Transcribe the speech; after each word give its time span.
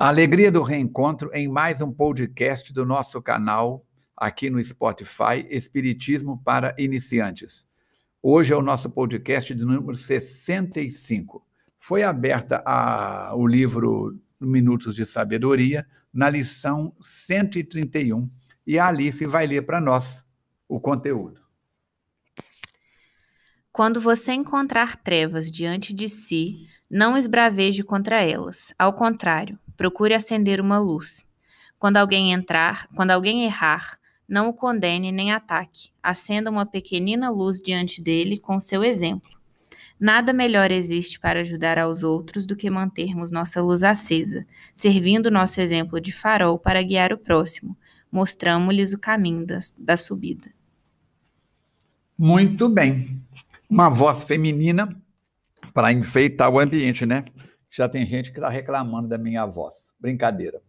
A 0.00 0.06
alegria 0.06 0.52
do 0.52 0.62
reencontro 0.62 1.28
em 1.34 1.48
mais 1.48 1.82
um 1.82 1.92
podcast 1.92 2.72
do 2.72 2.86
nosso 2.86 3.20
canal 3.20 3.84
aqui 4.16 4.48
no 4.48 4.62
Spotify, 4.62 5.44
Espiritismo 5.50 6.40
para 6.44 6.72
Iniciantes. 6.78 7.66
Hoje 8.22 8.52
é 8.52 8.56
o 8.56 8.62
nosso 8.62 8.90
podcast 8.90 9.52
de 9.52 9.64
número 9.64 9.96
65. 9.96 11.44
Foi 11.80 12.04
aberta 12.04 12.62
a, 12.64 13.34
o 13.34 13.44
livro 13.44 14.16
Minutos 14.40 14.94
de 14.94 15.04
Sabedoria 15.04 15.84
na 16.14 16.30
lição 16.30 16.94
131 17.00 18.30
e 18.64 18.78
a 18.78 18.86
Alice 18.86 19.26
vai 19.26 19.48
ler 19.48 19.62
para 19.62 19.80
nós 19.80 20.24
o 20.68 20.78
conteúdo. 20.78 21.40
Quando 23.72 24.00
você 24.00 24.30
encontrar 24.30 24.96
trevas 24.96 25.50
diante 25.50 25.92
de 25.92 26.08
si, 26.08 26.68
não 26.90 27.16
esbraveje 27.16 27.82
contra 27.82 28.22
elas. 28.22 28.74
Ao 28.78 28.92
contrário, 28.92 29.58
procure 29.76 30.14
acender 30.14 30.60
uma 30.60 30.78
luz. 30.78 31.26
Quando 31.78 31.96
alguém 31.96 32.32
entrar, 32.32 32.88
quando 32.94 33.10
alguém 33.10 33.44
errar, 33.44 33.98
não 34.28 34.48
o 34.48 34.52
condene 34.52 35.12
nem 35.12 35.32
ataque. 35.32 35.90
Acenda 36.02 36.50
uma 36.50 36.66
pequenina 36.66 37.30
luz 37.30 37.58
diante 37.58 38.02
dele 38.02 38.38
com 38.38 38.60
seu 38.60 38.82
exemplo. 38.82 39.30
Nada 39.98 40.32
melhor 40.32 40.70
existe 40.70 41.18
para 41.18 41.40
ajudar 41.40 41.78
aos 41.78 42.02
outros 42.02 42.46
do 42.46 42.54
que 42.54 42.70
mantermos 42.70 43.30
nossa 43.30 43.60
luz 43.60 43.82
acesa, 43.82 44.46
servindo 44.72 45.30
nosso 45.30 45.60
exemplo 45.60 46.00
de 46.00 46.12
farol 46.12 46.58
para 46.58 46.82
guiar 46.82 47.12
o 47.12 47.18
próximo. 47.18 47.76
Mostramos-lhes 48.10 48.92
o 48.92 48.98
caminho 48.98 49.44
da, 49.44 49.58
da 49.78 49.96
subida. 49.96 50.50
Muito 52.16 52.68
bem. 52.68 53.20
Uma 53.68 53.88
voz 53.88 54.24
feminina 54.24 54.88
para 55.78 55.92
enfeitar 55.92 56.50
o 56.50 56.58
ambiente, 56.58 57.06
né? 57.06 57.24
Já 57.70 57.88
tem 57.88 58.04
gente 58.04 58.32
que 58.32 58.38
está 58.38 58.48
reclamando 58.48 59.06
da 59.06 59.16
minha 59.16 59.46
voz. 59.46 59.92
Brincadeira. 60.00 60.60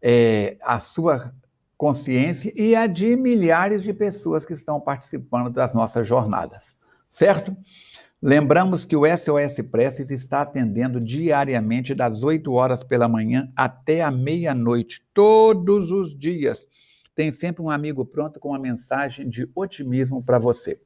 é, 0.00 0.56
a 0.62 0.78
sua 0.78 1.34
consciência 1.76 2.52
e 2.54 2.76
a 2.76 2.86
de 2.86 3.16
milhares 3.16 3.82
de 3.82 3.92
pessoas 3.92 4.44
que 4.44 4.52
estão 4.52 4.80
participando 4.80 5.50
das 5.50 5.74
nossas 5.74 6.06
jornadas, 6.06 6.78
certo? 7.08 7.56
Lembramos 8.22 8.84
que 8.84 8.94
o 8.94 9.04
SOS 9.04 9.56
Preces 9.72 10.12
está 10.12 10.42
atendendo 10.42 11.00
diariamente 11.00 11.96
das 11.96 12.22
8 12.22 12.52
horas 12.52 12.84
pela 12.84 13.08
manhã 13.08 13.48
até 13.56 14.00
a 14.00 14.10
meia-noite, 14.12 15.04
todos 15.12 15.90
os 15.90 16.16
dias. 16.16 16.64
Tem 17.12 17.32
sempre 17.32 17.60
um 17.60 17.70
amigo 17.70 18.06
pronto 18.06 18.38
com 18.38 18.50
uma 18.50 18.58
mensagem 18.60 19.28
de 19.28 19.50
otimismo 19.52 20.22
para 20.22 20.38
você. 20.38 20.80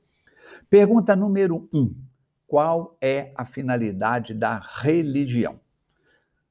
Pergunta 0.71 1.15
número 1.15 1.69
1. 1.71 1.79
Um, 1.79 1.95
qual 2.47 2.97
é 3.01 3.33
a 3.37 3.45
finalidade 3.45 4.35
da 4.35 4.59
religião. 4.59 5.61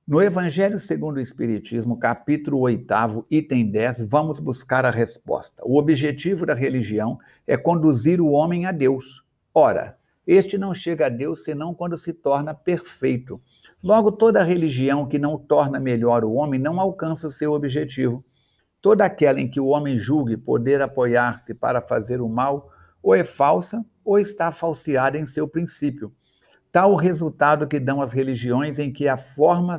No 0.05 0.21
Evangelho 0.21 0.77
segundo 0.79 1.15
o 1.15 1.21
Espiritismo, 1.21 1.97
capítulo 1.97 2.59
8, 2.59 3.25
item 3.31 3.71
10, 3.71 4.09
vamos 4.09 4.37
buscar 4.37 4.85
a 4.85 4.91
resposta. 4.91 5.63
O 5.65 5.77
objetivo 5.77 6.45
da 6.45 6.53
religião 6.53 7.17
é 7.47 7.55
conduzir 7.55 8.19
o 8.19 8.31
homem 8.31 8.65
a 8.65 8.73
Deus. 8.73 9.23
Ora, 9.53 9.97
este 10.27 10.57
não 10.57 10.73
chega 10.73 11.05
a 11.05 11.09
Deus 11.09 11.43
senão 11.43 11.73
quando 11.73 11.95
se 11.95 12.11
torna 12.11 12.53
perfeito. 12.53 13.41
Logo, 13.81 14.11
toda 14.11 14.43
religião 14.43 15.07
que 15.07 15.19
não 15.19 15.37
torna 15.37 15.79
melhor 15.79 16.25
o 16.25 16.33
homem 16.33 16.59
não 16.59 16.79
alcança 16.79 17.29
seu 17.29 17.53
objetivo. 17.53 18.25
Toda 18.81 19.05
aquela 19.05 19.39
em 19.39 19.49
que 19.49 19.59
o 19.61 19.67
homem 19.67 19.97
julgue 19.97 20.35
poder 20.35 20.81
apoiar-se 20.81 21.53
para 21.53 21.79
fazer 21.79 22.19
o 22.19 22.27
mal, 22.27 22.69
ou 23.01 23.15
é 23.15 23.23
falsa 23.23 23.85
ou 24.03 24.19
está 24.19 24.51
falseada 24.51 25.17
em 25.17 25.25
seu 25.25 25.47
princípio. 25.47 26.13
Tal 26.71 26.91
o 26.91 26.97
resultado 26.97 27.67
que 27.67 27.79
dão 27.79 28.01
as 28.01 28.11
religiões 28.11 28.79
em 28.79 28.91
que 28.91 29.07
a 29.07 29.17
forma 29.17 29.77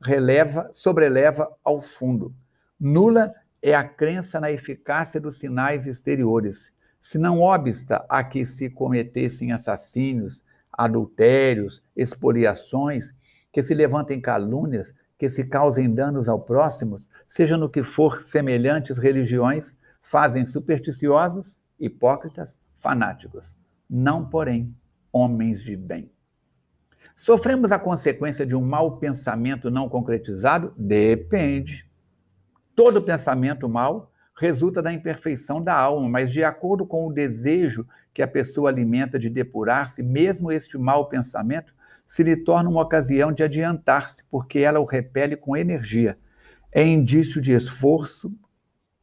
releva, 0.00 0.68
sobreleva 0.72 1.48
ao 1.64 1.80
fundo. 1.80 2.34
Nula 2.78 3.34
é 3.60 3.74
a 3.74 3.82
crença 3.82 4.38
na 4.38 4.50
eficácia 4.50 5.20
dos 5.20 5.36
sinais 5.36 5.86
exteriores. 5.86 6.72
Se 7.00 7.18
não 7.18 7.40
obsta 7.40 8.04
a 8.08 8.22
que 8.22 8.44
se 8.44 8.70
cometessem 8.70 9.52
assassínios, 9.52 10.44
adultérios, 10.72 11.82
expoliações, 11.96 13.12
que 13.52 13.62
se 13.62 13.74
levantem 13.74 14.20
calúnias, 14.20 14.94
que 15.18 15.28
se 15.28 15.44
causem 15.44 15.92
danos 15.92 16.28
ao 16.28 16.40
próximo, 16.40 16.96
seja 17.26 17.56
no 17.56 17.68
que 17.68 17.82
for 17.82 18.22
semelhantes 18.22 18.98
religiões, 18.98 19.76
fazem 20.00 20.44
supersticiosos, 20.44 21.60
hipócritas, 21.80 22.60
fanáticos 22.78 23.56
não, 23.88 24.24
porém, 24.28 24.74
homens 25.10 25.62
de 25.62 25.74
bem. 25.74 26.10
Sofremos 27.16 27.72
a 27.72 27.78
consequência 27.78 28.44
de 28.44 28.54
um 28.54 28.60
mau 28.60 28.98
pensamento 28.98 29.70
não 29.70 29.88
concretizado? 29.88 30.74
Depende. 30.76 31.88
Todo 32.74 33.02
pensamento 33.02 33.68
mau 33.68 34.12
resulta 34.38 34.82
da 34.82 34.92
imperfeição 34.92 35.60
da 35.60 35.74
alma, 35.74 36.08
mas 36.08 36.30
de 36.30 36.44
acordo 36.44 36.86
com 36.86 37.06
o 37.06 37.12
desejo 37.12 37.86
que 38.12 38.22
a 38.22 38.28
pessoa 38.28 38.68
alimenta 38.68 39.18
de 39.18 39.28
depurar-se, 39.28 40.02
mesmo 40.02 40.52
este 40.52 40.76
mau 40.76 41.08
pensamento 41.08 41.74
se 42.06 42.22
lhe 42.22 42.36
torna 42.36 42.70
uma 42.70 42.82
ocasião 42.82 43.32
de 43.32 43.42
adiantar-se, 43.42 44.22
porque 44.30 44.60
ela 44.60 44.80
o 44.80 44.84
repele 44.84 45.34
com 45.34 45.56
energia. 45.56 46.18
É 46.70 46.84
indício 46.84 47.40
de 47.40 47.52
esforço 47.52 48.32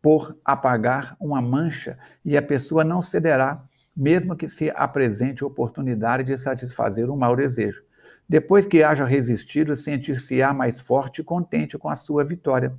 por 0.05 0.37
apagar 0.45 1.17
uma 1.19 1.41
mancha 1.41 1.97
e 2.23 2.37
a 2.37 2.41
pessoa 2.43 2.83
não 2.83 3.01
cederá 3.01 3.65
mesmo 3.97 4.35
que 4.35 4.47
se 4.47 4.71
apresente 4.75 5.43
oportunidade 5.43 6.23
de 6.23 6.37
satisfazer 6.37 7.09
um 7.09 7.17
mau 7.17 7.35
desejo. 7.35 7.81
Depois 8.29 8.67
que 8.67 8.83
haja 8.83 9.03
resistido, 9.03 9.75
sentir-se-á 9.75 10.53
mais 10.53 10.77
forte 10.77 11.21
e 11.21 11.23
contente 11.23 11.75
com 11.75 11.89
a 11.89 11.95
sua 11.95 12.23
vitória. 12.23 12.71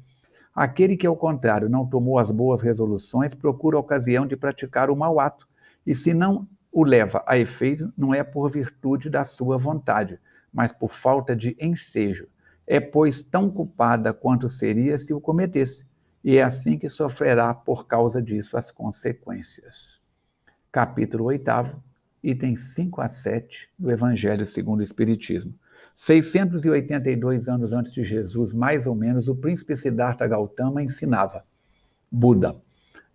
Aquele 0.54 0.97
que, 0.97 1.04
ao 1.04 1.16
contrário, 1.16 1.69
não 1.69 1.84
tomou 1.84 2.16
as 2.16 2.31
boas 2.31 2.62
resoluções, 2.62 3.34
procura 3.34 3.76
ocasião 3.76 4.25
de 4.25 4.37
praticar 4.37 4.88
o 4.88 4.94
mau 4.94 5.19
ato, 5.19 5.48
e 5.84 5.97
se 5.97 6.14
não 6.14 6.47
o 6.70 6.84
leva 6.84 7.25
a 7.26 7.37
efeito, 7.37 7.93
não 7.98 8.14
é 8.14 8.22
por 8.22 8.48
virtude 8.48 9.10
da 9.10 9.25
sua 9.25 9.58
vontade, 9.58 10.20
mas 10.53 10.70
por 10.70 10.93
falta 10.93 11.34
de 11.34 11.56
ensejo. 11.60 12.28
É, 12.64 12.78
pois, 12.78 13.25
tão 13.25 13.50
culpada 13.50 14.12
quanto 14.14 14.48
seria 14.48 14.97
se 14.97 15.12
o 15.12 15.20
cometesse, 15.20 15.84
e 16.26 16.38
é 16.38 16.42
assim 16.42 16.76
que 16.76 16.88
sofrerá 16.88 17.54
por 17.54 17.87
causa 17.87 18.20
disso 18.20 18.56
as 18.56 18.72
consequências 18.72 20.00
capítulo 20.76 21.25
8, 21.25 21.50
itens 22.22 22.75
5 22.75 23.00
a 23.00 23.09
7 23.09 23.70
do 23.78 23.91
Evangelho 23.91 24.44
segundo 24.44 24.81
o 24.81 24.82
Espiritismo. 24.82 25.54
682 25.94 27.48
anos 27.48 27.72
antes 27.72 27.92
de 27.94 28.04
Jesus, 28.04 28.53
mais 28.53 28.87
ou 28.87 28.94
menos, 28.94 29.28
o 29.28 29.34
príncipe 29.34 29.75
Siddhartha 29.75 30.26
Gautama 30.26 30.82
ensinava, 30.82 31.44
Buda, 32.10 32.56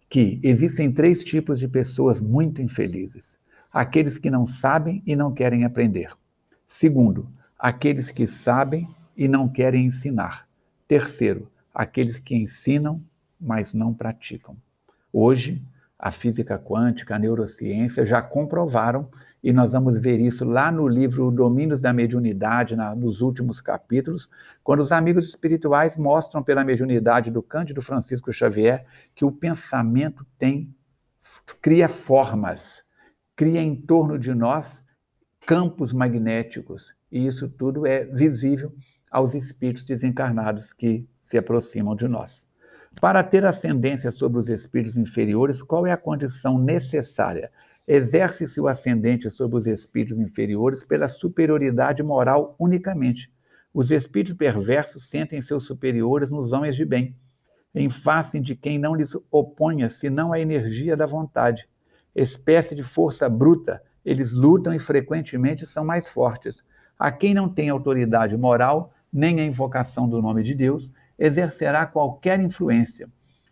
que 0.10 0.40
existem 0.42 0.92
três 0.92 1.24
tipos 1.24 1.60
de 1.60 1.68
pessoas 1.68 2.20
muito 2.20 2.64
infelizes: 2.64 3.38
aqueles 3.72 4.18
que 4.18 4.32
não 4.32 4.48
sabem 4.48 5.04
e 5.06 5.16
não 5.16 5.32
querem 5.32 5.66
aprender. 5.66 6.12
Segundo, 6.66 7.30
aqueles 7.60 8.10
que 8.10 8.26
sabem 8.26 8.90
e 9.16 9.28
não 9.28 9.48
querem 9.48 9.86
ensinar. 9.86 10.48
Terceiro, 10.88 11.51
aqueles 11.74 12.20
que 12.20 12.36
ensinam, 12.36 13.02
mas 13.40 13.74
não 13.74 13.94
praticam. 13.94 14.56
Hoje, 15.12 15.62
a 15.98 16.10
física 16.10 16.58
quântica, 16.58 17.16
a 17.16 17.20
neurociência 17.20 18.06
já 18.06 18.22
comprovaram, 18.22 19.10
e 19.44 19.52
nós 19.52 19.72
vamos 19.72 20.00
ver 20.00 20.20
isso 20.20 20.46
lá 20.46 20.72
no 20.72 20.88
livro 20.88 21.32
Domínios 21.32 21.82
da 21.82 21.92
Mediunidade, 21.92 22.76
na, 22.76 22.96
nos 22.96 23.22
últimos 23.22 23.60
capítulos, 23.60 24.30
quando 24.64 24.80
os 24.82 24.92
amigos 24.92 25.28
espirituais 25.28 25.98
mostram 25.98 26.44
pela 26.44 26.64
mediunidade 26.64 27.32
do 27.32 27.42
Cândido 27.42 27.82
Francisco 27.82 28.32
Xavier 28.32 28.86
que 29.16 29.26
o 29.26 29.32
pensamento 29.32 30.26
tem 30.38 30.74
cria 31.62 31.88
formas, 31.88 32.84
cria 33.36 33.62
em 33.62 33.76
torno 33.76 34.18
de 34.18 34.34
nós 34.34 34.84
campos 35.46 35.94
magnéticos, 35.94 36.94
e 37.12 37.26
isso 37.26 37.48
tudo 37.48 37.86
é 37.86 38.06
visível 38.06 38.74
aos 39.12 39.36
espíritos 39.36 39.84
desencarnados 39.84 40.72
que 40.72 41.06
se 41.20 41.38
aproximam 41.38 41.96
de 41.96 42.08
nós. 42.08 42.48
Para 43.00 43.24
ter 43.24 43.46
ascendência 43.46 44.12
sobre 44.12 44.40
os 44.40 44.50
espíritos 44.50 44.98
inferiores, 44.98 45.62
qual 45.62 45.86
é 45.86 45.92
a 45.92 45.98
condição 45.98 46.58
necessária? 46.58 47.52
Exerce-se 47.88 48.60
o 48.62 48.68
ascendente 48.68 49.30
sobre 49.30 49.58
os 49.58 49.68
espíritos 49.68 50.18
inferiores 50.18 50.84
pela 50.84 51.08
superioridade 51.08 52.02
moral 52.02 52.56
unicamente. 52.58 53.32
Os 53.74 53.92
espíritos 53.92 54.34
perversos 54.34 55.10
sentem 55.10 55.42
seus 55.42 55.66
superiores 55.66 56.30
nos 56.30 56.52
homens 56.52 56.76
de 56.76 56.86
bem. 56.86 57.16
em 57.74 57.90
face 57.90 58.38
de 58.42 58.54
quem 58.54 58.78
não 58.78 58.94
lhes 58.94 59.16
oponha 59.32 59.88
senão 59.88 60.34
a 60.34 60.40
energia 60.42 60.96
da 60.96 61.06
vontade. 61.06 61.70
Espécie 62.14 62.76
de 62.76 62.84
força 62.84 63.30
bruta, 63.30 63.82
eles 64.04 64.34
lutam 64.34 64.74
e 64.74 64.80
frequentemente 64.80 65.66
são 65.66 65.86
mais 65.86 66.06
fortes. 66.06 66.62
A 67.00 67.10
quem 67.12 67.34
não 67.34 67.48
tem 67.48 67.70
autoridade 67.70 68.36
moral, 68.36 68.94
nem 69.12 69.40
a 69.40 69.46
invocação 69.46 70.08
do 70.08 70.22
nome 70.22 70.44
de 70.44 70.56
Deus, 70.56 70.90
exercerá 71.18 71.86
qualquer 71.86 72.40
influência. 72.40 73.10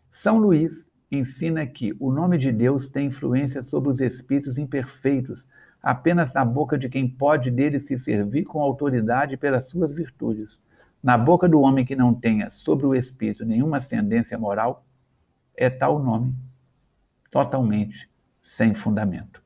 São 0.10 0.38
Luís 0.38 0.90
ensina 1.12 1.66
que 1.66 1.96
o 2.00 2.12
nome 2.12 2.38
de 2.38 2.52
Deus 2.52 2.90
tem 2.90 3.08
influência 3.08 3.62
sobre 3.62 3.90
os 3.90 4.00
espíritos 4.00 4.58
imperfeitos, 4.58 5.48
apenas 5.82 6.32
na 6.34 6.46
boca 6.46 6.78
de 6.78 6.90
quem 6.90 7.08
pode 7.08 7.50
dele 7.50 7.80
se 7.80 7.98
servir 7.98 8.46
com 8.46 8.62
autoridade 8.62 9.38
pelas 9.38 9.68
suas 9.68 9.92
virtudes. 9.92 10.60
Na 11.02 11.18
boca 11.18 11.48
do 11.48 11.62
homem 11.62 11.86
que 11.86 11.96
não 11.96 12.14
tenha 12.14 12.50
sobre 12.50 12.86
o 12.86 12.94
espírito 12.94 13.46
nenhuma 13.46 13.78
ascendência 13.78 14.38
moral, 14.38 14.86
é 15.56 15.70
tal 15.70 16.00
nome 16.00 16.36
totalmente 17.32 18.10
sem 18.42 18.74
fundamento. 18.74 19.42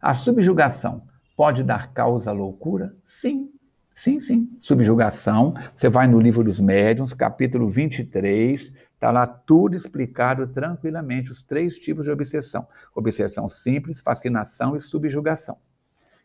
A 0.00 0.14
subjugação 0.14 1.02
pode 1.36 1.62
dar 1.62 1.92
causa 1.92 2.30
à 2.30 2.32
loucura? 2.32 2.94
Sim, 3.04 3.50
sim, 3.96 4.20
sim. 4.20 4.56
Subjugação, 4.60 5.54
você 5.74 5.88
vai 5.88 6.06
no 6.06 6.20
livro 6.20 6.44
dos 6.44 6.60
médiuns, 6.60 7.12
capítulo 7.12 7.66
23, 7.66 8.72
está 8.94 9.10
lá 9.10 9.26
tudo 9.26 9.74
explicado 9.74 10.46
tranquilamente, 10.46 11.32
os 11.32 11.42
três 11.42 11.78
tipos 11.78 12.04
de 12.04 12.12
obsessão: 12.12 12.68
obsessão 12.94 13.48
simples, 13.48 14.00
fascinação 14.00 14.76
e 14.76 14.80
subjugação. 14.80 15.58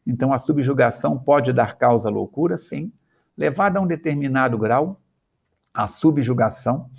Então, 0.06 0.34
a 0.34 0.38
subjugação 0.38 1.18
pode 1.18 1.54
dar 1.54 1.78
causa 1.78 2.10
à 2.10 2.12
loucura? 2.12 2.58
Sim. 2.58 2.92
Levada 3.38 3.80
a 3.80 3.82
um 3.82 3.88
determinado 3.88 4.58
grau, 4.58 5.00
a 5.74 5.88
subjugação 5.88 6.90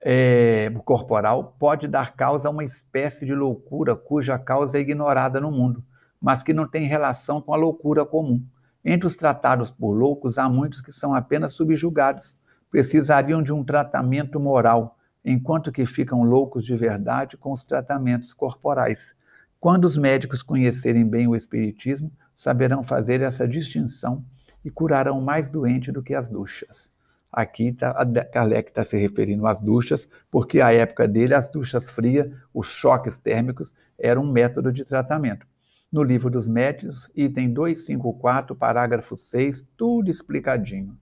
é, 0.00 0.70
corporal 0.84 1.56
pode 1.58 1.88
dar 1.88 2.14
causa 2.14 2.48
a 2.48 2.50
uma 2.50 2.64
espécie 2.64 3.26
de 3.26 3.34
loucura 3.34 3.96
cuja 3.96 4.38
causa 4.38 4.78
é 4.78 4.80
ignorada 4.80 5.40
no 5.40 5.50
mundo, 5.50 5.84
mas 6.20 6.42
que 6.42 6.54
não 6.54 6.66
tem 6.66 6.86
relação 6.86 7.40
com 7.40 7.52
a 7.52 7.56
loucura 7.56 8.04
comum. 8.04 8.42
Entre 8.88 9.04
os 9.04 9.16
tratados 9.16 9.68
por 9.68 9.90
loucos, 9.90 10.38
há 10.38 10.48
muitos 10.48 10.80
que 10.80 10.92
são 10.92 11.12
apenas 11.12 11.54
subjugados, 11.54 12.36
precisariam 12.70 13.42
de 13.42 13.52
um 13.52 13.64
tratamento 13.64 14.38
moral, 14.38 14.96
enquanto 15.24 15.72
que 15.72 15.84
ficam 15.84 16.22
loucos 16.22 16.64
de 16.64 16.76
verdade 16.76 17.36
com 17.36 17.50
os 17.50 17.64
tratamentos 17.64 18.32
corporais. 18.32 19.12
Quando 19.58 19.86
os 19.86 19.98
médicos 19.98 20.40
conhecerem 20.40 21.04
bem 21.04 21.26
o 21.26 21.34
Espiritismo, 21.34 22.12
saberão 22.32 22.84
fazer 22.84 23.22
essa 23.22 23.48
distinção 23.48 24.24
e 24.64 24.70
curarão 24.70 25.20
mais 25.20 25.50
doente 25.50 25.90
do 25.90 26.00
que 26.00 26.14
as 26.14 26.28
duchas. 26.28 26.92
Aqui 27.32 27.72
tá, 27.72 27.92
Kardec 28.32 28.70
está 28.70 28.84
se 28.84 28.96
referindo 28.96 29.48
às 29.48 29.60
duchas, 29.60 30.08
porque 30.30 30.60
à 30.60 30.72
época 30.72 31.08
dele 31.08 31.34
as 31.34 31.50
duchas 31.50 31.90
frias, 31.90 32.30
os 32.54 32.68
choques 32.68 33.18
térmicos, 33.18 33.74
eram 33.98 34.22
um 34.22 34.30
método 34.30 34.72
de 34.72 34.84
tratamento. 34.84 35.44
No 35.90 36.02
livro 36.02 36.30
dos 36.30 36.48
médios, 36.48 37.08
item 37.14 37.52
254, 37.52 38.54
parágrafo 38.54 39.16
6, 39.16 39.68
tudo 39.76 40.10
explicadinho. 40.10 40.98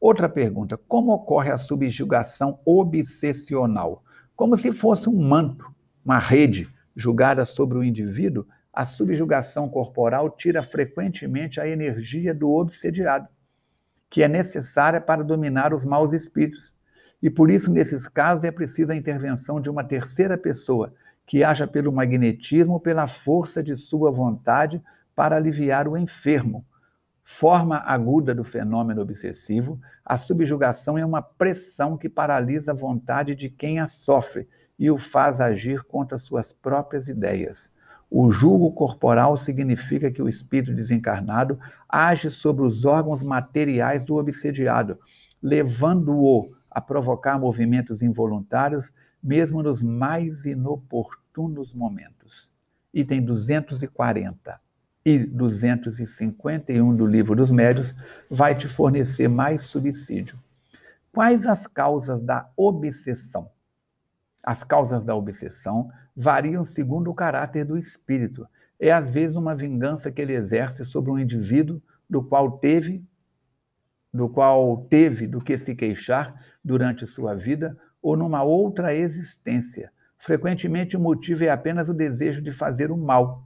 Outra 0.00 0.28
pergunta: 0.28 0.78
como 0.88 1.12
ocorre 1.12 1.50
a 1.50 1.58
subjugação 1.58 2.58
obsessional? 2.64 4.02
Como 4.34 4.56
se 4.56 4.72
fosse 4.72 5.08
um 5.08 5.28
manto, 5.28 5.72
uma 6.04 6.18
rede 6.18 6.72
julgada 6.96 7.44
sobre 7.44 7.78
o 7.78 7.84
indivíduo, 7.84 8.46
a 8.72 8.84
subjugação 8.84 9.68
corporal 9.68 10.30
tira 10.30 10.62
frequentemente 10.62 11.60
a 11.60 11.68
energia 11.68 12.34
do 12.34 12.50
obsediado 12.50 13.28
que 14.12 14.22
é 14.22 14.28
necessária 14.28 15.00
para 15.00 15.24
dominar 15.24 15.72
os 15.72 15.86
maus 15.86 16.12
espíritos. 16.12 16.76
E 17.22 17.30
por 17.30 17.50
isso, 17.50 17.72
nesses 17.72 18.06
casos, 18.06 18.44
é 18.44 18.50
preciso 18.50 18.92
a 18.92 18.94
intervenção 18.94 19.58
de 19.58 19.70
uma 19.70 19.82
terceira 19.82 20.36
pessoa, 20.36 20.92
que 21.32 21.42
haja 21.42 21.66
pelo 21.66 21.90
magnetismo, 21.90 22.78
pela 22.78 23.06
força 23.06 23.62
de 23.62 23.74
sua 23.74 24.10
vontade, 24.10 24.82
para 25.16 25.34
aliviar 25.34 25.88
o 25.88 25.96
enfermo. 25.96 26.62
Forma 27.24 27.78
aguda 27.78 28.34
do 28.34 28.44
fenômeno 28.44 29.00
obsessivo, 29.00 29.80
a 30.04 30.18
subjugação 30.18 30.98
é 30.98 31.06
uma 31.06 31.22
pressão 31.22 31.96
que 31.96 32.06
paralisa 32.06 32.72
a 32.72 32.74
vontade 32.74 33.34
de 33.34 33.48
quem 33.48 33.80
a 33.80 33.86
sofre 33.86 34.46
e 34.78 34.90
o 34.90 34.98
faz 34.98 35.40
agir 35.40 35.82
contra 35.84 36.18
suas 36.18 36.52
próprias 36.52 37.08
ideias. 37.08 37.72
O 38.10 38.30
julgo 38.30 38.70
corporal 38.70 39.38
significa 39.38 40.10
que 40.10 40.20
o 40.20 40.28
espírito 40.28 40.74
desencarnado 40.74 41.58
age 41.88 42.30
sobre 42.30 42.62
os 42.62 42.84
órgãos 42.84 43.22
materiais 43.22 44.04
do 44.04 44.16
obsediado, 44.16 44.98
levando-o 45.42 46.54
a 46.70 46.78
provocar 46.78 47.38
movimentos 47.38 48.02
involuntários, 48.02 48.92
mesmo 49.22 49.62
nos 49.62 49.82
mais 49.82 50.44
inoportunos 50.44 51.21
momentos. 51.74 52.50
Item 52.92 53.24
240 53.24 54.60
e 55.04 55.18
251 55.18 56.94
do 56.94 57.06
Livro 57.06 57.34
dos 57.34 57.50
Médios 57.50 57.94
vai 58.30 58.56
te 58.56 58.68
fornecer 58.68 59.28
mais 59.28 59.62
subsídio. 59.62 60.38
Quais 61.12 61.46
as 61.46 61.66
causas 61.66 62.22
da 62.22 62.48
obsessão? 62.56 63.50
As 64.42 64.62
causas 64.62 65.04
da 65.04 65.14
obsessão 65.14 65.90
variam 66.14 66.64
segundo 66.64 67.10
o 67.10 67.14
caráter 67.14 67.64
do 67.64 67.78
espírito. 67.78 68.46
É 68.78 68.90
às 68.90 69.10
vezes 69.10 69.36
uma 69.36 69.54
vingança 69.54 70.10
que 70.10 70.20
ele 70.20 70.34
exerce 70.34 70.84
sobre 70.84 71.10
um 71.10 71.18
indivíduo 71.18 71.80
do 72.08 72.22
qual 72.22 72.58
teve 72.58 73.04
do 74.12 74.28
qual 74.28 74.84
teve 74.90 75.26
do 75.26 75.40
que 75.40 75.56
se 75.56 75.74
queixar 75.74 76.38
durante 76.62 77.06
sua 77.06 77.34
vida 77.34 77.78
ou 78.02 78.16
numa 78.16 78.42
outra 78.42 78.94
existência. 78.94 79.90
Frequentemente 80.22 80.96
o 80.96 81.00
motivo 81.00 81.42
é 81.42 81.48
apenas 81.48 81.88
o 81.88 81.92
desejo 81.92 82.40
de 82.40 82.52
fazer 82.52 82.92
o 82.92 82.96
mal, 82.96 83.44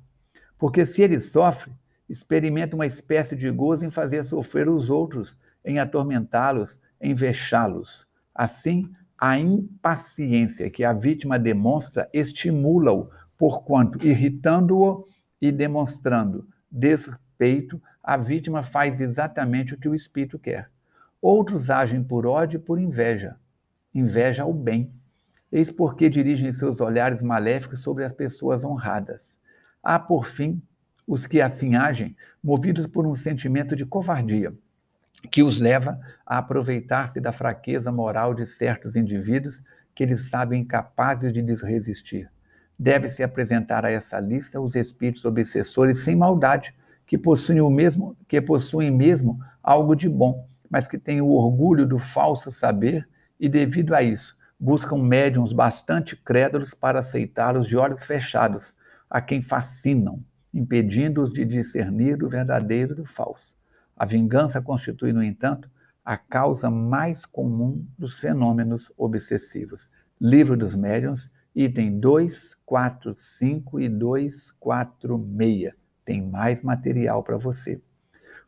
porque 0.59 0.85
se 0.85 1.01
ele 1.01 1.19
sofre, 1.19 1.73
experimenta 2.07 2.77
uma 2.77 2.85
espécie 2.85 3.35
de 3.35 3.51
gozo 3.51 3.87
em 3.87 3.91
fazer 3.91 4.23
sofrer 4.23 4.69
os 4.69 4.91
outros, 4.91 5.35
em 5.65 5.79
atormentá-los, 5.79 6.79
em 7.01 7.15
vexá-los. 7.15 8.07
Assim, 8.35 8.93
a 9.17 9.39
impaciência 9.39 10.69
que 10.69 10.85
a 10.85 10.93
vítima 10.93 11.39
demonstra 11.39 12.11
estimula-o, 12.13 13.09
porquanto, 13.39 14.07
irritando-o 14.07 15.09
e 15.41 15.51
demonstrando 15.51 16.47
despeito, 16.71 17.81
a 18.03 18.19
vítima 18.19 18.63
faz 18.63 19.01
exatamente 19.01 19.73
o 19.73 19.79
que 19.79 19.89
o 19.89 19.95
espírito 19.95 20.39
quer. 20.39 20.71
Outros 21.23 21.71
agem 21.71 22.05
por 22.05 22.27
ódio 22.27 22.59
e 22.59 22.63
por 22.63 22.79
inveja. 22.79 23.35
Inveja 23.95 24.43
ao 24.43 24.53
bem. 24.53 24.93
Eis 25.51 25.71
porque 25.71 26.09
dirigem 26.09 26.53
seus 26.53 26.81
olhares 26.81 27.23
maléficos 27.23 27.81
sobre 27.81 28.05
as 28.05 28.13
pessoas 28.13 28.65
honradas. 28.65 29.39
Há, 29.83 29.99
por 29.99 30.27
fim, 30.27 30.61
os 31.07 31.27
que 31.27 31.41
assim 31.41 31.77
agem, 31.77 32.17
movidos 32.43 32.87
por 32.87 33.07
um 33.07 33.15
sentimento 33.15 33.77
de 33.77 33.87
covardia 33.87 34.53
que 35.31 35.43
os 35.43 35.59
leva 35.59 35.99
a 36.25 36.39
aproveitar-se 36.39 37.21
da 37.21 37.33
fraqueza 37.33 37.91
moral 37.91 38.35
de 38.35 38.47
certos 38.47 38.97
indivíduos 38.97 39.63
que 39.95 40.03
eles 40.03 40.29
sabem 40.29 40.63
incapazes 40.63 41.33
de 41.33 41.41
lhes 41.41 41.63
resistir. 41.63 42.31
Deve-se 42.79 43.23
apresentar 43.23 43.85
a 43.85 43.91
essa 43.91 44.21
lista 44.21 44.61
os 44.61 44.75
espíritos 44.75 45.25
obsessores 45.25 45.99
sem 45.99 46.15
maldade, 46.15 46.75
que 47.07 47.17
possuem 47.17 47.61
o 47.61 47.71
mesmo, 47.71 48.17
que 48.29 48.41
possuem 48.41 48.91
mesmo 48.91 49.41
algo 49.63 49.95
de 49.95 50.09
bom, 50.09 50.47
mas 50.69 50.87
que 50.87 50.99
têm 50.99 51.21
o 51.21 51.29
orgulho 51.29 51.87
do 51.87 51.99
falso 51.99 52.51
saber 52.51 53.09
e 53.41 53.49
devido 53.49 53.95
a 53.95 54.03
isso 54.03 54.37
buscam 54.59 54.97
médiums 54.97 55.53
bastante 55.53 56.17
crédulos 56.17 56.75
para 56.75 57.01
aceitá-los 57.01 57.69
de 57.69 57.77
olhos 57.77 58.03
fechados, 58.05 58.75
a 59.09 59.21
quem 59.21 59.43
fascinam, 59.43 60.25
impedindo-os 60.53 61.33
de 61.33 61.45
discernir 61.45 62.23
o 62.23 62.29
verdadeiro 62.29 62.95
do 62.95 63.05
falso. 63.05 63.55
A 63.97 64.05
vingança 64.05 64.61
constitui, 64.61 65.13
no 65.13 65.23
entanto, 65.23 65.71
a 66.05 66.17
causa 66.17 66.71
mais 66.71 67.27
comum 67.27 67.85
dos 67.99 68.19
fenômenos 68.19 68.93
obsessivos. 68.97 69.91
Livro 70.21 70.57
dos 70.57 70.75
Médiuns, 70.75 71.31
item 71.55 71.99
245 71.99 73.81
e 73.81 73.89
246. 73.89 75.73
Tem 76.05 76.23
mais 76.23 76.63
material 76.63 77.23
para 77.23 77.37
você. 77.37 77.81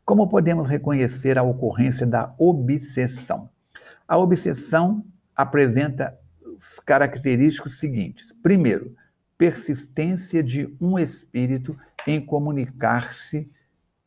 Como 0.05 0.29
podemos 0.29 0.65
reconhecer 0.65 1.37
a 1.37 1.43
ocorrência 1.43 2.07
da 2.07 2.33
obsessão? 2.37 3.49
A 4.07 4.17
obsessão 4.17 5.03
apresenta 5.39 6.19
os 6.43 6.81
característicos 6.81 7.79
seguintes. 7.79 8.33
Primeiro, 8.43 8.93
persistência 9.37 10.43
de 10.43 10.75
um 10.81 10.99
espírito 10.99 11.79
em 12.05 12.19
comunicar-se 12.19 13.49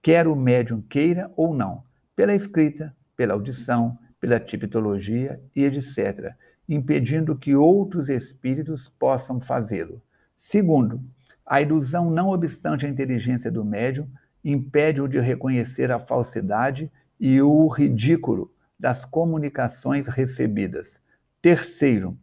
quer 0.02 0.28
o 0.28 0.36
médium 0.36 0.82
queira 0.82 1.32
ou 1.34 1.54
não, 1.54 1.84
pela 2.14 2.34
escrita, 2.34 2.94
pela 3.16 3.32
audição, 3.32 3.96
pela 4.20 4.38
tipologia 4.38 5.40
e 5.56 5.64
etc., 5.64 6.34
impedindo 6.68 7.34
que 7.34 7.56
outros 7.56 8.10
espíritos 8.10 8.90
possam 8.90 9.40
fazê-lo. 9.40 10.02
Segundo, 10.36 11.02
a 11.46 11.62
ilusão, 11.62 12.10
não 12.10 12.28
obstante 12.28 12.84
a 12.84 12.90
inteligência 12.90 13.50
do 13.50 13.64
médium, 13.64 14.06
impede-o 14.44 15.08
de 15.08 15.18
reconhecer 15.18 15.90
a 15.90 15.98
falsidade 15.98 16.92
e 17.18 17.40
o 17.40 17.66
ridículo 17.68 18.52
das 18.78 19.06
comunicações 19.06 20.06
recebidas. 20.08 21.00
Terceiro, 21.42 22.18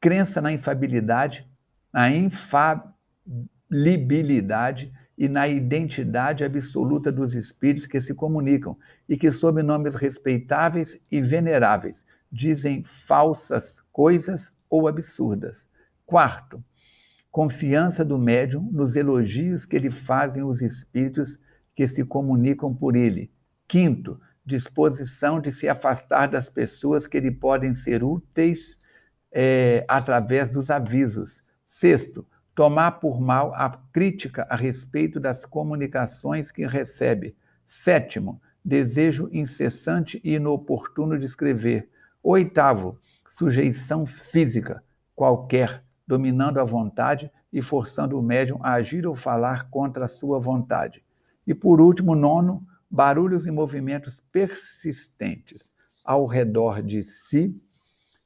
crença 0.00 0.42
na 0.42 0.52
infabilidade, 0.52 1.48
na 1.92 2.10
infalibilidade 2.10 4.92
e 5.16 5.28
na 5.28 5.46
identidade 5.46 6.42
absoluta 6.42 7.12
dos 7.12 7.36
espíritos 7.36 7.86
que 7.86 8.00
se 8.00 8.14
comunicam 8.14 8.76
e 9.08 9.16
que, 9.16 9.30
sob 9.30 9.62
nomes 9.62 9.94
respeitáveis 9.94 10.98
e 11.08 11.22
veneráveis, 11.22 12.04
dizem 12.30 12.82
falsas 12.82 13.80
coisas 13.92 14.52
ou 14.68 14.88
absurdas. 14.88 15.68
Quarto, 16.04 16.60
confiança 17.30 18.04
do 18.04 18.18
médium 18.18 18.68
nos 18.72 18.96
elogios 18.96 19.64
que 19.64 19.78
lhe 19.78 19.90
fazem 19.90 20.42
os 20.42 20.62
espíritos 20.62 21.38
que 21.76 21.86
se 21.86 22.04
comunicam 22.04 22.74
por 22.74 22.96
ele. 22.96 23.30
Quinto, 23.68 24.20
disposição 24.46 25.40
de 25.40 25.50
se 25.50 25.68
afastar 25.68 26.28
das 26.28 26.48
pessoas 26.48 27.06
que 27.06 27.18
lhe 27.18 27.32
podem 27.32 27.74
ser 27.74 28.04
úteis 28.04 28.78
é, 29.32 29.84
através 29.88 30.50
dos 30.50 30.70
avisos. 30.70 31.42
Sexto, 31.64 32.24
tomar 32.54 32.92
por 32.92 33.20
mal 33.20 33.52
a 33.54 33.70
crítica 33.92 34.46
a 34.48 34.54
respeito 34.54 35.18
das 35.18 35.44
comunicações 35.44 36.52
que 36.52 36.64
recebe. 36.64 37.36
Sétimo, 37.64 38.40
desejo 38.64 39.28
incessante 39.32 40.20
e 40.22 40.34
inoportuno 40.34 41.18
de 41.18 41.24
escrever. 41.24 41.90
Oitavo, 42.22 42.98
sujeição 43.28 44.06
física 44.06 44.82
qualquer, 45.14 45.82
dominando 46.06 46.60
a 46.60 46.64
vontade 46.64 47.30
e 47.52 47.60
forçando 47.62 48.18
o 48.18 48.22
médium 48.22 48.58
a 48.62 48.74
agir 48.74 49.06
ou 49.06 49.14
falar 49.14 49.68
contra 49.70 50.04
a 50.04 50.08
sua 50.08 50.38
vontade. 50.38 51.02
E 51.46 51.54
por 51.54 51.80
último, 51.80 52.14
nono, 52.14 52.64
barulhos 52.90 53.46
e 53.46 53.50
movimentos 53.50 54.20
persistentes 54.32 55.72
ao 56.04 56.24
redor 56.24 56.82
de 56.82 57.02
si, 57.02 57.60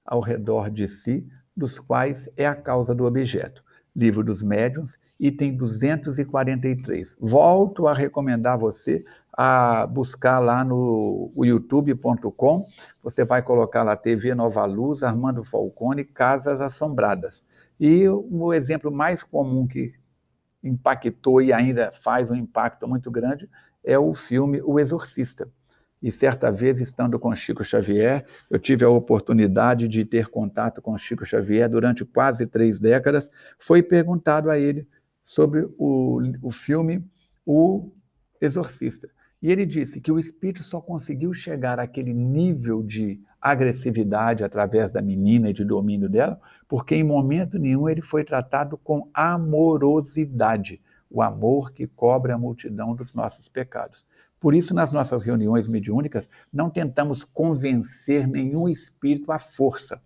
ao 0.05 0.21
redor 0.21 0.71
de 0.71 0.87
si, 0.87 1.27
dos 1.57 1.79
quais 1.79 2.29
é 2.37 2.47
a 2.47 2.55
causa 2.55 2.95
do 2.95 3.05
objeto. 3.05 3.65
Livro 3.95 4.23
dos 4.23 4.43
Médiuns, 4.43 4.99
item 5.19 5.57
243. 5.57 7.17
Volto 7.19 7.89
a 7.89 7.95
recomendar 7.95 8.57
você 8.57 9.05
a 9.33 9.87
buscar 9.87 10.39
lá 10.39 10.65
no 10.65 11.33
youtube.com. 11.37 12.67
Você 13.03 13.25
vai 13.25 13.43
colocar 13.43 13.83
lá 13.83 13.97
TV 13.97 14.35
Nova 14.35 14.65
Luz, 14.65 15.03
Armando 15.03 15.45
Falcone, 15.45 16.05
Casas 16.05 16.61
Assombradas. 16.61 17.45
E 17.81 18.07
o 18.09 18.53
exemplo 18.53 18.93
mais 18.93 19.23
comum 19.23 19.67
que 19.67 19.93
impactou 20.63 21.41
e 21.41 21.53
ainda 21.53 21.91
faz 21.91 22.31
um 22.31 22.35
impacto 22.35 22.87
muito 22.87 23.11
grande 23.11 23.49
é 23.85 23.99
o 23.99 24.13
filme 24.13 24.61
O 24.63 24.79
Exorcista. 24.79 25.49
E 26.03 26.11
certa 26.11 26.51
vez, 26.51 26.81
estando 26.81 27.19
com 27.19 27.35
Chico 27.35 27.63
Xavier, 27.63 28.25
eu 28.49 28.59
tive 28.59 28.85
a 28.85 28.89
oportunidade 28.89 29.87
de 29.87 30.05
ter 30.05 30.29
contato 30.29 30.81
com 30.81 30.97
Chico 30.97 31.27
Xavier 31.27 31.69
durante 31.69 32.05
quase 32.05 32.47
três 32.47 32.81
décadas. 32.81 33.31
Foi 33.59 33.83
perguntado 33.83 34.51
a 34.51 34.59
ele 34.59 34.89
sobre 35.23 35.69
o, 35.79 36.23
o 36.41 36.51
filme 36.51 37.05
O 37.45 37.93
Exorcista. 38.41 39.09
E 39.43 39.51
ele 39.51 39.67
disse 39.67 40.01
que 40.01 40.13
o 40.13 40.19
espírito 40.19 40.63
só 40.63 40.81
conseguiu 40.81 41.33
chegar 41.33 41.79
àquele 41.79 42.15
nível 42.15 42.83
de 42.83 43.21
agressividade 43.41 44.45
através 44.45 44.93
da 44.93 45.01
menina 45.01 45.49
e 45.49 45.53
de 45.53 45.65
domínio 45.65 46.09
dela, 46.11 46.39
porque 46.69 46.95
em 46.95 47.05
momento 47.05 47.59
nenhum 47.59 47.89
ele 47.89 48.03
foi 48.03 48.23
tratado 48.23 48.77
com 48.77 49.09
amorosidade, 49.15 50.81
o 51.11 51.21
amor 51.23 51.73
que 51.73 51.87
cobre 51.87 52.31
a 52.33 52.39
multidão 52.39 52.95
dos 52.95 53.13
nossos 53.13 53.49
pecados. 53.49 54.05
Por 54.39 54.55
isso, 54.55 54.73
nas 54.73 54.91
nossas 54.91 55.23
reuniões 55.23 55.69
mediúnicas, 55.69 56.29
não 56.53 56.71
tentamos 56.71 57.25
convencer 57.25 58.27
nenhum 58.27 58.69
espírito 58.69 59.31
à 59.33 59.39
força. 59.39 60.01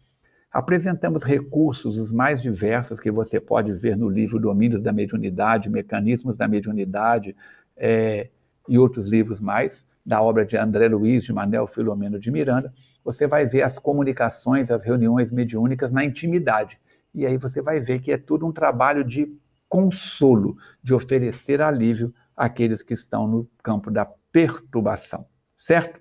Apresentamos 0.50 1.22
recursos 1.22 1.98
os 1.98 2.12
mais 2.12 2.40
diversos 2.40 2.98
que 2.98 3.10
você 3.10 3.38
pode 3.38 3.72
ver 3.72 3.96
no 3.96 4.08
livro 4.08 4.40
Domínios 4.40 4.82
da 4.82 4.92
Mediunidade, 4.92 5.68
Mecanismos 5.68 6.36
da 6.36 6.48
Mediunidade 6.48 7.36
é, 7.76 8.30
e 8.68 8.78
outros 8.78 9.06
livros 9.06 9.40
mais, 9.40 9.86
da 10.04 10.22
obra 10.22 10.44
de 10.44 10.56
André 10.56 10.88
Luiz 10.88 11.24
de 11.24 11.32
Manel 11.32 11.66
Filomeno 11.66 12.18
de 12.18 12.30
Miranda. 12.30 12.72
Você 13.04 13.26
vai 13.26 13.46
ver 13.46 13.62
as 13.62 13.78
comunicações, 13.78 14.70
as 14.70 14.84
reuniões 14.84 15.30
mediúnicas 15.30 15.92
na 15.92 16.04
intimidade. 16.04 16.78
E 17.14 17.24
aí 17.24 17.36
você 17.36 17.62
vai 17.62 17.80
ver 17.80 18.00
que 18.00 18.10
é 18.10 18.18
tudo 18.18 18.46
um 18.46 18.52
trabalho 18.52 19.04
de 19.04 19.32
consolo, 19.74 20.56
de 20.80 20.94
oferecer 20.94 21.60
alívio 21.60 22.14
àqueles 22.36 22.80
que 22.80 22.94
estão 22.94 23.26
no 23.26 23.50
campo 23.60 23.90
da 23.90 24.06
perturbação, 24.30 25.26
certo? 25.58 25.98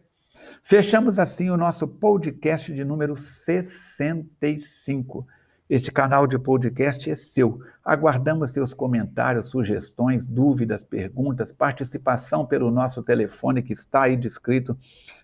Fechamos 0.62 1.18
assim 1.18 1.50
o 1.50 1.58
nosso 1.58 1.88
podcast 1.88 2.72
de 2.72 2.86
número 2.86 3.18
65. 3.18 5.26
Este 5.68 5.92
canal 5.92 6.28
de 6.28 6.38
podcast 6.38 7.10
é 7.10 7.16
seu. 7.16 7.62
Aguardamos 7.84 8.52
seus 8.52 8.76
comentários, 8.76 9.48
sugestões, 9.48 10.24
dúvidas, 10.24 10.84
perguntas, 10.84 11.52
participação 11.52 12.46
pelo 12.46 12.70
nosso 12.70 13.02
telefone 13.02 13.64
que 13.64 13.74
está 13.74 14.04
aí 14.04 14.16
descrito 14.16 14.78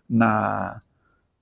na, 0.09 0.81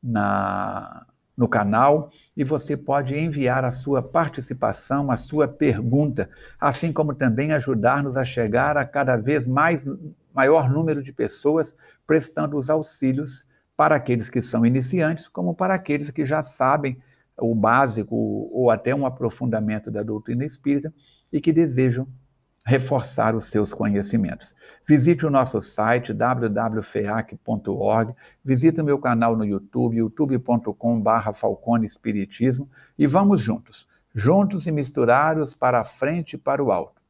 na, 0.03 1.07
no 1.37 1.47
canal 1.47 2.09
e 2.35 2.43
você 2.43 2.75
pode 2.75 3.15
enviar 3.15 3.63
a 3.63 3.71
sua 3.71 4.01
participação, 4.01 5.11
a 5.11 5.15
sua 5.15 5.47
pergunta, 5.47 6.27
assim 6.59 6.91
como 6.91 7.13
também 7.13 7.51
ajudar-nos 7.51 8.17
a 8.17 8.25
chegar 8.25 8.75
a 8.75 8.83
cada 8.83 9.15
vez 9.15 9.45
mais 9.45 9.85
maior 10.33 10.69
número 10.69 11.03
de 11.03 11.13
pessoas 11.13 11.75
prestando 12.07 12.57
os 12.57 12.71
auxílios 12.71 13.45
para 13.75 13.95
aqueles 13.95 14.29
que 14.29 14.41
são 14.41 14.65
iniciantes, 14.65 15.27
como 15.27 15.53
para 15.53 15.75
aqueles 15.75 16.09
que 16.09 16.25
já 16.25 16.41
sabem 16.41 16.97
o 17.39 17.53
básico 17.53 18.15
ou 18.51 18.71
até 18.71 18.95
um 18.95 19.05
aprofundamento 19.05 19.91
da 19.91 20.01
doutrina 20.01 20.43
espírita 20.43 20.91
e 21.31 21.39
que 21.39 21.53
desejam 21.53 22.07
reforçar 22.67 23.33
os 23.33 23.45
seus 23.45 23.73
conhecimentos. 23.73 24.53
Visite 24.85 25.25
o 25.25 25.29
nosso 25.29 25.61
site 25.61 26.13
www.feac.org, 26.13 28.13
visite 28.43 28.81
o 28.81 28.83
meu 28.83 28.99
canal 28.99 29.37
no 29.37 29.45
YouTube, 29.45 29.95
youtube.com.br 29.95 31.31
Falcone 31.33 31.87
Espiritismo. 31.87 32.69
E 32.99 33.07
vamos 33.07 33.41
juntos, 33.41 33.87
juntos 34.13 34.67
e 34.67 34.71
misturados 34.73 35.55
para 35.55 35.79
a 35.79 35.85
frente 35.85 36.33
e 36.33 36.37
para 36.37 36.61
o 36.61 36.69
alto. 36.69 37.01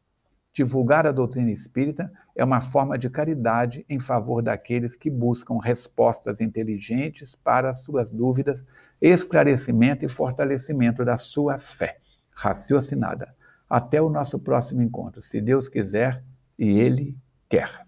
Divulgar 0.53 1.07
a 1.07 1.11
doutrina 1.11 1.49
espírita 1.49 2.11
é 2.35 2.45
uma 2.45 2.61
forma 2.61 2.95
de 2.95 3.09
caridade 3.09 3.83
em 3.89 3.99
favor 3.99 4.43
daqueles 4.43 4.95
que 4.95 5.09
buscam 5.09 5.57
respostas 5.57 6.39
inteligentes 6.39 7.33
para 7.33 7.71
as 7.71 7.81
suas 7.81 8.11
dúvidas, 8.11 8.63
esclarecimento 9.01 10.05
e 10.05 10.07
fortalecimento 10.07 11.03
da 11.03 11.17
sua 11.17 11.57
fé. 11.57 11.97
Raciocinada. 12.29 13.35
Até 13.69 14.01
o 14.01 14.09
nosso 14.09 14.39
próximo 14.39 14.81
encontro, 14.81 15.21
se 15.21 15.41
Deus 15.41 15.67
quiser 15.67 16.23
e 16.57 16.79
Ele 16.79 17.17
quer. 17.49 17.86